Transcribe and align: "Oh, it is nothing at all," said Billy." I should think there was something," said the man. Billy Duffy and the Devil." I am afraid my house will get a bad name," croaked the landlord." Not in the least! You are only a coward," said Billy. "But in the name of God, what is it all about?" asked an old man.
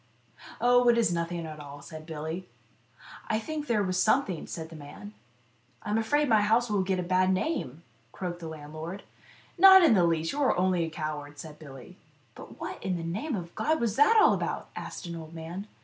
"Oh, 0.59 0.87
it 0.89 0.97
is 0.97 1.13
nothing 1.13 1.45
at 1.45 1.59
all," 1.59 1.83
said 1.83 2.07
Billy." 2.07 2.49
I 3.29 3.37
should 3.37 3.45
think 3.45 3.67
there 3.67 3.83
was 3.83 4.01
something," 4.01 4.47
said 4.47 4.69
the 4.69 4.75
man. 4.75 4.89
Billy 4.89 4.93
Duffy 5.03 5.05
and 5.05 5.11
the 5.11 5.81
Devil." 5.81 5.81
I 5.83 5.89
am 5.91 5.97
afraid 5.99 6.29
my 6.29 6.41
house 6.41 6.71
will 6.71 6.81
get 6.81 6.97
a 6.97 7.03
bad 7.03 7.31
name," 7.31 7.83
croaked 8.11 8.39
the 8.39 8.47
landlord." 8.47 9.03
Not 9.59 9.83
in 9.83 9.93
the 9.93 10.03
least! 10.03 10.31
You 10.31 10.41
are 10.41 10.57
only 10.57 10.85
a 10.85 10.89
coward," 10.89 11.37
said 11.37 11.59
Billy. 11.59 11.97
"But 12.33 12.79
in 12.81 12.97
the 12.97 13.03
name 13.03 13.35
of 13.35 13.53
God, 13.53 13.75
what 13.75 13.83
is 13.83 13.99
it 13.99 14.17
all 14.17 14.33
about?" 14.33 14.69
asked 14.75 15.05
an 15.05 15.15
old 15.15 15.35
man. 15.35 15.67